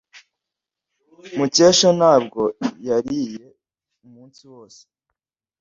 Mukesha 1.37 1.89
ntabwo 1.99 2.41
yariye 2.87 3.45
umunsi 4.05 4.41
wose. 4.51 4.81